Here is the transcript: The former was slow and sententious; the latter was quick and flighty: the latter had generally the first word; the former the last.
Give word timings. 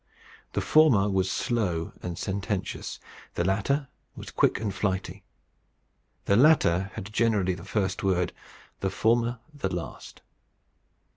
The 0.53 0.61
former 0.61 1.07
was 1.11 1.29
slow 1.29 1.93
and 2.01 2.17
sententious; 2.17 2.99
the 3.35 3.43
latter 3.45 3.87
was 4.15 4.31
quick 4.31 4.59
and 4.59 4.73
flighty: 4.73 5.23
the 6.25 6.35
latter 6.35 6.89
had 6.95 7.13
generally 7.13 7.53
the 7.53 7.63
first 7.63 8.01
word; 8.03 8.33
the 8.79 8.89
former 8.89 9.37
the 9.53 9.71
last. 9.71 10.23